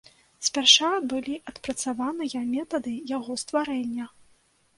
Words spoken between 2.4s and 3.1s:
метады